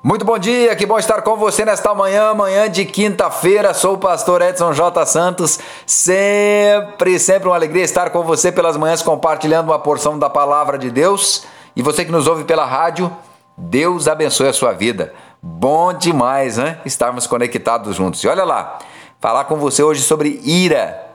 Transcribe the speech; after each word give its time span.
Muito 0.00 0.24
bom 0.24 0.38
dia, 0.38 0.76
que 0.76 0.86
bom 0.86 0.96
estar 0.96 1.22
com 1.22 1.36
você 1.36 1.64
nesta 1.64 1.92
manhã, 1.92 2.32
manhã 2.32 2.70
de 2.70 2.84
quinta-feira. 2.84 3.74
Sou 3.74 3.94
o 3.94 3.98
pastor 3.98 4.40
Edson 4.40 4.72
J. 4.72 5.04
Santos. 5.04 5.58
Sempre, 5.84 7.18
sempre 7.18 7.48
uma 7.48 7.56
alegria 7.56 7.82
estar 7.82 8.10
com 8.10 8.22
você 8.22 8.52
pelas 8.52 8.76
manhãs 8.76 9.02
compartilhando 9.02 9.70
uma 9.70 9.78
porção 9.80 10.16
da 10.16 10.30
palavra 10.30 10.78
de 10.78 10.88
Deus. 10.88 11.44
E 11.74 11.82
você 11.82 12.04
que 12.04 12.12
nos 12.12 12.28
ouve 12.28 12.44
pela 12.44 12.64
rádio, 12.64 13.10
Deus 13.56 14.06
abençoe 14.06 14.46
a 14.46 14.52
sua 14.52 14.70
vida. 14.70 15.12
Bom 15.42 15.92
demais, 15.92 16.58
né? 16.58 16.80
Estarmos 16.84 17.26
conectados 17.26 17.96
juntos. 17.96 18.22
E 18.22 18.28
olha 18.28 18.44
lá, 18.44 18.78
falar 19.20 19.46
com 19.46 19.56
você 19.56 19.82
hoje 19.82 20.02
sobre 20.02 20.40
ira. 20.44 21.06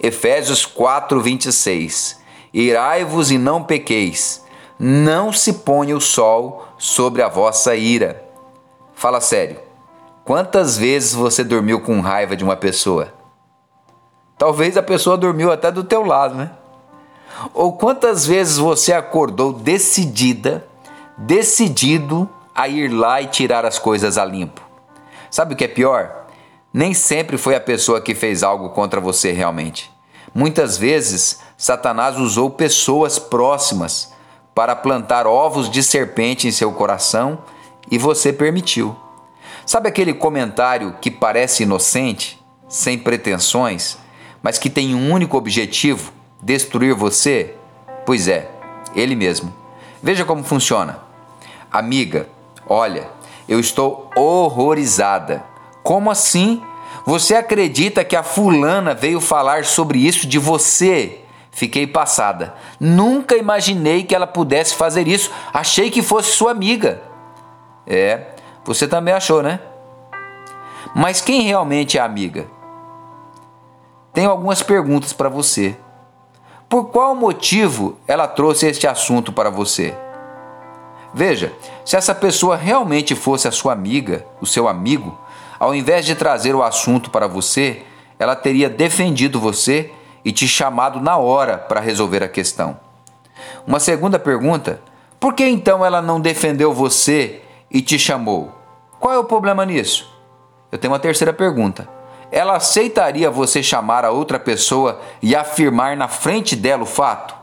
Efésios 0.00 0.64
4, 0.64 1.20
26. 1.20 2.18
Irai-vos 2.54 3.30
e 3.30 3.36
não 3.36 3.62
pequeis 3.62 4.42
não 4.78 5.32
se 5.32 5.54
ponha 5.54 5.96
o 5.96 6.00
sol 6.00 6.66
sobre 6.78 7.22
a 7.22 7.28
vossa 7.28 7.74
ira. 7.74 8.22
Fala 8.94 9.20
sério. 9.20 9.60
Quantas 10.24 10.76
vezes 10.76 11.14
você 11.14 11.42
dormiu 11.42 11.80
com 11.80 12.00
raiva 12.00 12.36
de 12.36 12.44
uma 12.44 12.56
pessoa? 12.56 13.12
Talvez 14.38 14.76
a 14.76 14.82
pessoa 14.82 15.16
dormiu 15.16 15.50
até 15.50 15.70
do 15.70 15.84
teu 15.84 16.04
lado, 16.04 16.34
né? 16.34 16.50
Ou 17.54 17.72
quantas 17.72 18.26
vezes 18.26 18.58
você 18.58 18.92
acordou 18.92 19.52
decidida, 19.52 20.66
decidido 21.16 22.28
a 22.54 22.68
ir 22.68 22.88
lá 22.88 23.20
e 23.20 23.26
tirar 23.26 23.64
as 23.64 23.78
coisas 23.78 24.18
a 24.18 24.24
limpo? 24.24 24.60
Sabe 25.30 25.54
o 25.54 25.56
que 25.56 25.64
é 25.64 25.68
pior? 25.68 26.26
Nem 26.72 26.94
sempre 26.94 27.36
foi 27.36 27.54
a 27.54 27.60
pessoa 27.60 28.00
que 28.00 28.14
fez 28.14 28.42
algo 28.42 28.70
contra 28.70 29.00
você 29.00 29.32
realmente. 29.32 29.90
Muitas 30.34 30.78
vezes, 30.78 31.40
Satanás 31.56 32.18
usou 32.18 32.50
pessoas 32.50 33.18
próximas 33.18 34.11
para 34.54 34.76
plantar 34.76 35.26
ovos 35.26 35.70
de 35.70 35.82
serpente 35.82 36.46
em 36.46 36.52
seu 36.52 36.72
coração 36.72 37.38
e 37.90 37.98
você 37.98 38.32
permitiu. 38.32 38.96
Sabe 39.64 39.88
aquele 39.88 40.12
comentário 40.12 40.96
que 41.00 41.10
parece 41.10 41.62
inocente, 41.62 42.42
sem 42.68 42.98
pretensões, 42.98 43.98
mas 44.42 44.58
que 44.58 44.68
tem 44.68 44.94
um 44.94 45.12
único 45.12 45.36
objetivo: 45.36 46.12
destruir 46.42 46.94
você? 46.94 47.54
Pois 48.04 48.28
é, 48.28 48.50
ele 48.94 49.14
mesmo. 49.14 49.52
Veja 50.02 50.24
como 50.24 50.42
funciona. 50.42 50.98
Amiga, 51.70 52.28
olha, 52.66 53.08
eu 53.48 53.60
estou 53.60 54.10
horrorizada. 54.16 55.44
Como 55.82 56.10
assim? 56.10 56.62
Você 57.06 57.34
acredita 57.34 58.04
que 58.04 58.14
a 58.14 58.22
fulana 58.22 58.94
veio 58.94 59.20
falar 59.20 59.64
sobre 59.64 59.98
isso 59.98 60.26
de 60.26 60.38
você 60.38 61.21
Fiquei 61.52 61.86
passada. 61.86 62.54
Nunca 62.80 63.36
imaginei 63.36 64.02
que 64.02 64.14
ela 64.14 64.26
pudesse 64.26 64.74
fazer 64.74 65.06
isso. 65.06 65.30
Achei 65.52 65.90
que 65.90 66.02
fosse 66.02 66.32
sua 66.32 66.50
amiga. 66.50 67.02
É, 67.86 68.34
você 68.64 68.88
também 68.88 69.12
achou, 69.12 69.42
né? 69.42 69.60
Mas 70.94 71.20
quem 71.20 71.42
realmente 71.42 71.98
é 71.98 72.00
amiga? 72.00 72.46
Tenho 74.14 74.30
algumas 74.30 74.62
perguntas 74.62 75.12
para 75.12 75.28
você. 75.28 75.76
Por 76.68 76.86
qual 76.86 77.14
motivo 77.14 77.98
ela 78.08 78.26
trouxe 78.26 78.66
este 78.66 78.86
assunto 78.86 79.30
para 79.30 79.50
você? 79.50 79.94
Veja, 81.12 81.52
se 81.84 81.96
essa 81.96 82.14
pessoa 82.14 82.56
realmente 82.56 83.14
fosse 83.14 83.46
a 83.46 83.52
sua 83.52 83.74
amiga, 83.74 84.24
o 84.40 84.46
seu 84.46 84.66
amigo, 84.66 85.18
ao 85.60 85.74
invés 85.74 86.06
de 86.06 86.14
trazer 86.14 86.54
o 86.54 86.62
assunto 86.62 87.10
para 87.10 87.26
você, 87.26 87.82
ela 88.18 88.34
teria 88.34 88.70
defendido 88.70 89.38
você 89.38 89.92
e 90.24 90.32
te 90.32 90.46
chamado 90.46 91.00
na 91.00 91.16
hora 91.16 91.58
para 91.58 91.80
resolver 91.80 92.22
a 92.22 92.28
questão. 92.28 92.78
Uma 93.66 93.80
segunda 93.80 94.18
pergunta: 94.18 94.80
por 95.18 95.34
que 95.34 95.46
então 95.46 95.84
ela 95.84 96.02
não 96.02 96.20
defendeu 96.20 96.72
você 96.72 97.42
e 97.70 97.80
te 97.80 97.98
chamou? 97.98 98.52
Qual 98.98 99.14
é 99.14 99.18
o 99.18 99.24
problema 99.24 99.64
nisso? 99.64 100.12
Eu 100.70 100.78
tenho 100.78 100.92
uma 100.92 100.98
terceira 100.98 101.32
pergunta. 101.32 101.88
Ela 102.30 102.56
aceitaria 102.56 103.30
você 103.30 103.62
chamar 103.62 104.04
a 104.04 104.10
outra 104.10 104.38
pessoa 104.38 105.00
e 105.20 105.36
afirmar 105.36 105.96
na 105.96 106.08
frente 106.08 106.56
dela 106.56 106.84
o 106.84 106.86
fato? 106.86 107.34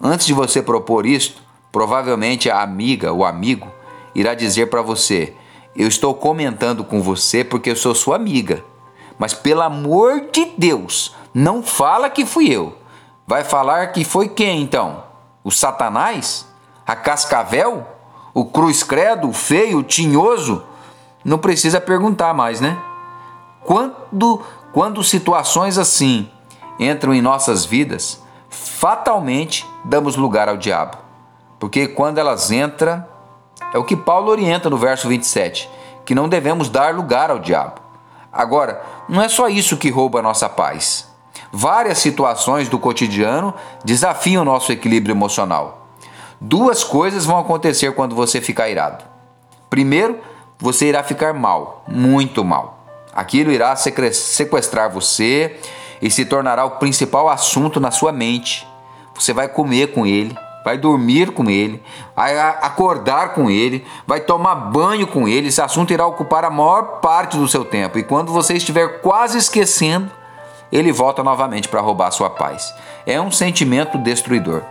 Antes 0.00 0.26
de 0.26 0.32
você 0.32 0.62
propor 0.62 1.06
isto, 1.06 1.42
provavelmente 1.72 2.48
a 2.48 2.62
amiga 2.62 3.12
ou 3.12 3.24
amigo 3.24 3.66
irá 4.14 4.34
dizer 4.34 4.66
para 4.70 4.80
você: 4.80 5.34
Eu 5.74 5.88
estou 5.88 6.14
comentando 6.14 6.84
com 6.84 7.02
você 7.02 7.42
porque 7.42 7.70
eu 7.70 7.76
sou 7.76 7.94
sua 7.94 8.16
amiga. 8.16 8.62
Mas 9.18 9.34
pelo 9.34 9.62
amor 9.62 10.26
de 10.30 10.52
Deus, 10.56 11.14
não 11.38 11.62
fala 11.62 12.08
que 12.08 12.24
fui 12.24 12.48
eu. 12.48 12.78
Vai 13.26 13.44
falar 13.44 13.88
que 13.88 14.06
foi 14.06 14.26
quem 14.26 14.62
então? 14.62 15.04
O 15.44 15.50
Satanás? 15.50 16.48
A 16.86 16.96
Cascavel? 16.96 17.86
O 18.32 18.46
Cruz 18.46 18.82
Credo? 18.82 19.28
O 19.28 19.34
feio? 19.34 19.80
O 19.80 19.82
tinhoso? 19.82 20.64
Não 21.22 21.36
precisa 21.36 21.78
perguntar 21.78 22.32
mais, 22.32 22.58
né? 22.58 22.78
Quando, 23.66 24.40
quando 24.72 25.04
situações 25.04 25.76
assim 25.76 26.26
entram 26.78 27.12
em 27.12 27.20
nossas 27.20 27.66
vidas, 27.66 28.22
fatalmente 28.48 29.66
damos 29.84 30.16
lugar 30.16 30.48
ao 30.48 30.56
diabo. 30.56 30.96
Porque 31.58 31.86
quando 31.86 32.16
elas 32.16 32.50
entram, 32.50 33.04
é 33.74 33.78
o 33.78 33.84
que 33.84 33.94
Paulo 33.94 34.30
orienta 34.30 34.70
no 34.70 34.78
verso 34.78 35.06
27, 35.06 35.68
que 36.02 36.14
não 36.14 36.30
devemos 36.30 36.70
dar 36.70 36.94
lugar 36.94 37.30
ao 37.30 37.38
diabo. 37.38 37.82
Agora, 38.32 38.82
não 39.06 39.20
é 39.20 39.28
só 39.28 39.50
isso 39.50 39.76
que 39.76 39.90
rouba 39.90 40.20
a 40.20 40.22
nossa 40.22 40.48
paz. 40.48 41.14
Várias 41.52 41.98
situações 41.98 42.68
do 42.68 42.78
cotidiano 42.78 43.54
desafiam 43.84 44.42
o 44.42 44.44
nosso 44.44 44.72
equilíbrio 44.72 45.12
emocional. 45.12 45.88
Duas 46.40 46.84
coisas 46.84 47.24
vão 47.24 47.38
acontecer 47.38 47.94
quando 47.94 48.14
você 48.14 48.40
ficar 48.40 48.68
irado. 48.68 49.04
Primeiro, 49.70 50.18
você 50.58 50.86
irá 50.86 51.02
ficar 51.02 51.32
mal, 51.32 51.84
muito 51.88 52.44
mal. 52.44 52.84
Aquilo 53.14 53.50
irá 53.50 53.74
sequestrar 53.76 54.90
você 54.90 55.58
e 56.02 56.10
se 56.10 56.26
tornará 56.26 56.64
o 56.64 56.72
principal 56.72 57.28
assunto 57.28 57.80
na 57.80 57.90
sua 57.90 58.12
mente. 58.12 58.66
Você 59.14 59.32
vai 59.32 59.48
comer 59.48 59.94
com 59.94 60.06
ele, 60.06 60.36
vai 60.62 60.76
dormir 60.76 61.32
com 61.32 61.48
ele, 61.48 61.82
vai 62.14 62.38
acordar 62.38 63.32
com 63.32 63.50
ele, 63.50 63.86
vai 64.06 64.20
tomar 64.20 64.54
banho 64.54 65.06
com 65.06 65.26
ele. 65.26 65.48
Esse 65.48 65.62
assunto 65.62 65.92
irá 65.92 66.06
ocupar 66.06 66.44
a 66.44 66.50
maior 66.50 67.00
parte 67.00 67.38
do 67.38 67.48
seu 67.48 67.64
tempo. 67.64 67.98
E 67.98 68.02
quando 68.02 68.32
você 68.32 68.54
estiver 68.54 69.00
quase 69.00 69.38
esquecendo, 69.38 70.10
ele 70.70 70.92
volta 70.92 71.22
novamente 71.22 71.68
para 71.68 71.80
roubar 71.80 72.10
sua 72.10 72.30
paz. 72.30 72.74
É 73.06 73.20
um 73.20 73.30
sentimento 73.30 73.98
destruidor. 73.98 74.62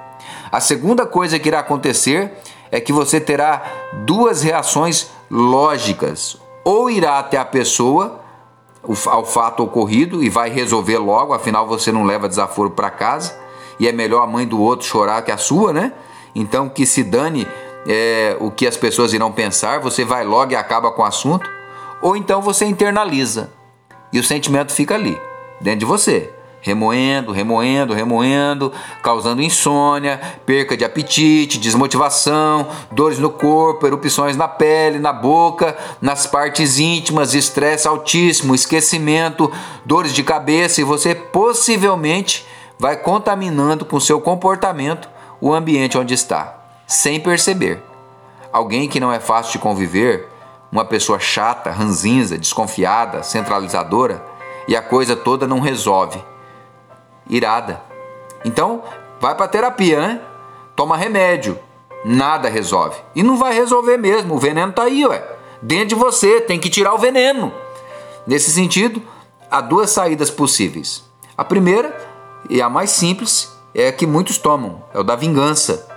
A 0.51 0.59
segunda 0.59 1.05
coisa 1.05 1.39
que 1.39 1.47
irá 1.47 1.59
acontecer 1.59 2.31
é 2.71 2.79
que 2.79 2.93
você 2.93 3.19
terá 3.19 3.63
duas 4.05 4.41
reações 4.41 5.09
lógicas. 5.29 6.37
Ou 6.63 6.89
irá 6.89 7.19
até 7.19 7.37
a 7.37 7.45
pessoa 7.45 8.21
ao 9.07 9.25
fato 9.25 9.63
ocorrido 9.63 10.23
e 10.23 10.29
vai 10.29 10.49
resolver 10.49 10.99
logo, 10.99 11.33
afinal 11.33 11.67
você 11.67 11.91
não 11.91 12.03
leva 12.03 12.29
desaforo 12.29 12.69
para 12.69 12.91
casa 12.91 13.35
e 13.79 13.87
é 13.87 13.91
melhor 13.91 14.23
a 14.23 14.27
mãe 14.27 14.47
do 14.47 14.61
outro 14.61 14.85
chorar 14.85 15.23
que 15.23 15.31
a 15.31 15.37
sua, 15.37 15.73
né? 15.73 15.91
Então 16.35 16.69
que 16.69 16.85
se 16.85 17.03
dane 17.03 17.47
é, 17.87 18.37
o 18.39 18.51
que 18.51 18.67
as 18.67 18.77
pessoas 18.77 19.11
irão 19.11 19.31
pensar, 19.31 19.79
você 19.79 20.05
vai 20.05 20.23
logo 20.23 20.51
e 20.51 20.55
acaba 20.55 20.91
com 20.91 21.01
o 21.01 21.05
assunto. 21.05 21.49
Ou 22.01 22.15
então 22.15 22.41
você 22.41 22.65
internaliza 22.65 23.51
e 24.13 24.19
o 24.19 24.23
sentimento 24.23 24.71
fica 24.71 24.93
ali 24.93 25.19
dentro 25.65 25.79
de 25.79 25.85
você. 25.85 26.31
Remoendo, 26.61 27.31
remoendo, 27.31 27.93
remoendo, 27.93 28.71
causando 29.03 29.41
insônia, 29.41 30.19
perca 30.45 30.75
de 30.75 30.83
apetite, 30.83 31.59
desmotivação, 31.59 32.67
dores 32.91 33.19
no 33.19 33.29
corpo, 33.29 33.85
erupções 33.85 34.35
na 34.35 34.47
pele, 34.47 34.97
na 34.97 35.13
boca, 35.13 35.77
nas 36.01 36.25
partes 36.25 36.79
íntimas, 36.79 37.35
estresse 37.35 37.87
altíssimo, 37.87 38.55
esquecimento, 38.55 39.51
dores 39.85 40.11
de 40.13 40.23
cabeça 40.23 40.81
e 40.81 40.83
você 40.83 41.13
possivelmente 41.13 42.45
vai 42.79 42.97
contaminando 42.97 43.85
com 43.85 43.99
seu 43.99 44.19
comportamento 44.19 45.07
o 45.39 45.53
ambiente 45.53 45.97
onde 45.97 46.15
está, 46.15 46.57
sem 46.87 47.19
perceber. 47.19 47.83
Alguém 48.51 48.87
que 48.87 48.99
não 48.99 49.11
é 49.11 49.19
fácil 49.19 49.53
de 49.53 49.59
conviver, 49.59 50.27
uma 50.71 50.85
pessoa 50.85 51.19
chata, 51.19 51.69
ranzinza, 51.71 52.37
desconfiada, 52.37 53.21
centralizadora, 53.21 54.34
e 54.67 54.75
a 54.75 54.81
coisa 54.81 55.15
toda 55.15 55.47
não 55.47 55.59
resolve. 55.59 56.23
Irada. 57.29 57.81
Então, 58.43 58.83
vai 59.19 59.35
para 59.35 59.47
terapia, 59.47 59.99
né? 59.99 60.21
Toma 60.75 60.97
remédio. 60.97 61.57
Nada 62.03 62.49
resolve. 62.49 62.97
E 63.15 63.23
não 63.23 63.37
vai 63.37 63.53
resolver 63.53 63.97
mesmo. 63.97 64.35
O 64.35 64.39
veneno 64.39 64.71
tá 64.71 64.83
aí, 64.83 65.05
ué. 65.05 65.23
Dentro 65.61 65.89
de 65.89 65.95
você, 65.95 66.41
tem 66.41 66.59
que 66.59 66.69
tirar 66.69 66.93
o 66.93 66.99
veneno. 66.99 67.51
Nesse 68.27 68.51
sentido, 68.51 69.01
há 69.49 69.61
duas 69.61 69.89
saídas 69.89 70.29
possíveis. 70.29 71.03
A 71.37 71.43
primeira, 71.43 71.95
e 72.49 72.61
a 72.61 72.69
mais 72.69 72.91
simples, 72.91 73.51
é 73.73 73.87
a 73.87 73.91
que 73.91 74.05
muitos 74.05 74.37
tomam, 74.37 74.83
é 74.93 74.99
o 74.99 75.03
da 75.03 75.15
vingança. 75.15 75.87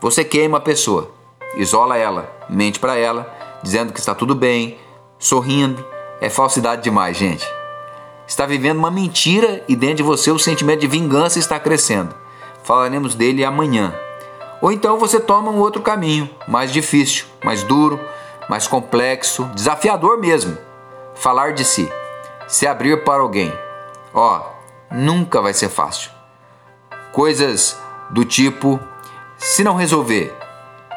Você 0.00 0.24
queima 0.24 0.58
a 0.58 0.60
pessoa, 0.60 1.10
isola 1.56 1.96
ela, 1.96 2.30
mente 2.48 2.78
para 2.78 2.96
ela, 2.96 3.32
dizendo 3.62 3.92
que 3.92 3.98
está 3.98 4.14
tudo 4.14 4.34
bem, 4.34 4.78
sorrindo. 5.18 5.84
É 6.20 6.28
falsidade 6.28 6.82
demais, 6.82 7.16
gente 7.16 7.55
está 8.26 8.46
vivendo 8.46 8.78
uma 8.78 8.90
mentira 8.90 9.62
e 9.68 9.76
dentro 9.76 9.96
de 9.96 10.02
você 10.02 10.30
o 10.30 10.38
sentimento 10.38 10.80
de 10.80 10.86
vingança 10.86 11.38
está 11.38 11.58
crescendo. 11.58 12.14
Falaremos 12.62 13.14
dele 13.14 13.44
amanhã. 13.44 13.94
Ou 14.60 14.72
então 14.72 14.98
você 14.98 15.20
toma 15.20 15.50
um 15.50 15.58
outro 15.58 15.82
caminho, 15.82 16.28
mais 16.48 16.72
difícil, 16.72 17.26
mais 17.44 17.62
duro, 17.62 18.00
mais 18.48 18.66
complexo, 18.66 19.44
desafiador 19.54 20.18
mesmo. 20.18 20.56
Falar 21.14 21.52
de 21.52 21.64
si, 21.64 21.90
se 22.46 22.66
abrir 22.66 23.04
para 23.04 23.22
alguém. 23.22 23.52
Ó, 24.12 24.40
nunca 24.90 25.40
vai 25.40 25.52
ser 25.52 25.68
fácil. 25.68 26.10
Coisas 27.12 27.78
do 28.10 28.24
tipo: 28.24 28.80
se 29.36 29.62
não 29.62 29.76
resolver 29.76 30.34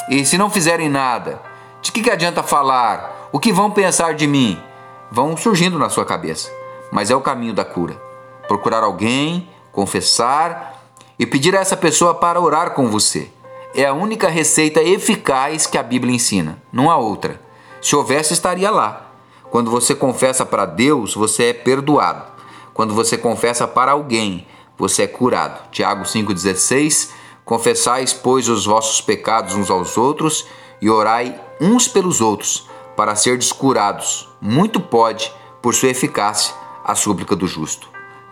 e 0.09 0.25
se 0.25 0.37
não 0.37 0.49
fizerem 0.49 0.89
nada, 0.89 1.41
de 1.81 1.91
que, 1.91 2.01
que 2.01 2.09
adianta 2.09 2.43
falar? 2.43 3.29
O 3.31 3.39
que 3.39 3.53
vão 3.53 3.69
pensar 3.69 4.15
de 4.15 4.25
mim? 4.25 4.59
Vão 5.11 5.37
surgindo 5.37 5.77
na 5.77 5.89
sua 5.89 6.05
cabeça, 6.05 6.51
mas 6.91 7.11
é 7.11 7.15
o 7.15 7.21
caminho 7.21 7.53
da 7.53 7.65
cura. 7.65 8.01
Procurar 8.47 8.83
alguém, 8.83 9.49
confessar 9.71 10.83
e 11.17 11.25
pedir 11.25 11.55
a 11.55 11.59
essa 11.59 11.77
pessoa 11.77 12.15
para 12.15 12.39
orar 12.39 12.71
com 12.71 12.87
você. 12.87 13.29
É 13.75 13.85
a 13.85 13.93
única 13.93 14.27
receita 14.27 14.81
eficaz 14.81 15.67
que 15.67 15.77
a 15.77 15.83
Bíblia 15.83 16.15
ensina, 16.15 16.61
não 16.71 16.89
há 16.89 16.97
outra. 16.97 17.39
Se 17.81 17.95
houvesse, 17.95 18.33
estaria 18.33 18.71
lá. 18.71 19.11
Quando 19.51 19.71
você 19.71 19.95
confessa 19.95 20.45
para 20.45 20.65
Deus, 20.65 21.13
você 21.13 21.45
é 21.45 21.53
perdoado. 21.53 22.23
Quando 22.73 22.93
você 22.93 23.17
confessa 23.17 23.67
para 23.67 23.91
alguém, 23.91 24.47
você 24.77 25.03
é 25.03 25.07
curado. 25.07 25.69
Tiago 25.71 26.03
5,16: 26.03 27.11
Confessais, 27.43 28.13
pois, 28.13 28.47
os 28.47 28.65
vossos 28.65 29.01
pecados 29.01 29.55
uns 29.55 29.69
aos 29.69 29.97
outros 29.97 30.47
e 30.81 30.89
orai 30.89 31.39
uns 31.59 31.87
pelos 31.87 32.21
outros, 32.21 32.69
para 32.95 33.15
serdes 33.15 33.51
curados. 33.51 34.29
Muito 34.39 34.79
pode, 34.79 35.33
por 35.61 35.73
sua 35.73 35.89
eficácia, 35.89 36.53
a 36.89 36.95
súplica 36.95 37.35
do 37.35 37.45
justo. 37.45 37.87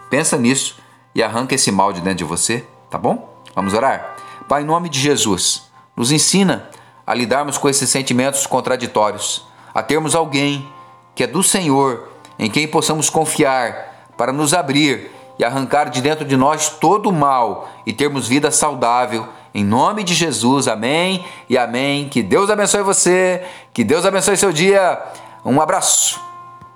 Pensa 0.09 0.36
nisso 0.36 0.77
e 1.13 1.21
arranca 1.21 1.54
esse 1.54 1.71
mal 1.71 1.94
de 1.94 2.01
dentro 2.01 2.18
de 2.18 2.24
você, 2.24 2.65
tá 2.89 2.98
bom? 2.98 3.42
Vamos 3.54 3.75
orar? 3.75 4.15
Pai, 4.50 4.63
em 4.63 4.65
nome 4.65 4.89
de 4.89 5.00
Jesus, 5.00 5.69
nos 5.95 6.12
ensina 6.12 6.68
a 7.06 7.13
lidarmos 7.13 7.57
com 7.57 7.69
esses 7.69 7.88
sentimentos 7.88 8.48
contraditórios, 8.48 9.45
a 9.75 9.83
termos 9.83 10.15
alguém 10.15 10.68
que 11.13 11.24
é 11.24 11.27
do 11.27 11.44
Senhor, 11.44 12.09
em 12.39 12.50
quem 12.50 12.68
possamos 12.68 13.12
confiar, 13.12 14.09
para 14.18 14.33
nos 14.33 14.56
abrir 14.56 15.12
e 15.38 15.44
arrancar 15.44 15.92
de 15.92 16.01
dentro 16.01 16.25
de 16.25 16.36
nós 16.36 16.68
todo 16.68 17.10
o 17.10 17.13
mal 17.13 17.69
e 17.86 17.94
termos 17.94 18.27
vida 18.27 18.50
saudável. 18.50 19.27
Em 19.53 19.63
nome 19.63 20.03
de 20.03 20.15
Jesus, 20.15 20.68
amém 20.68 21.24
e 21.48 21.60
amém. 21.60 22.10
Que 22.10 22.24
Deus 22.24 22.50
abençoe 22.50 22.81
você, 22.81 23.45
que 23.71 23.83
Deus 23.83 24.03
abençoe 24.03 24.36
seu 24.36 24.51
dia. 24.51 25.00
Um 25.45 25.62
abraço. 25.62 26.26